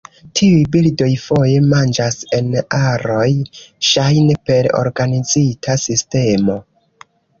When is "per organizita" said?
4.51-5.77